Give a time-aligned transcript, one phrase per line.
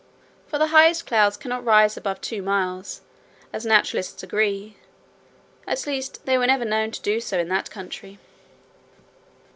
[0.47, 3.01] For the highest clouds cannot rise above two miles,
[3.53, 4.77] as naturalists agree,
[5.67, 8.17] at least they were never known to do so in that country.